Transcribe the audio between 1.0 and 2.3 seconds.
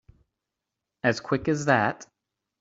As quick as that?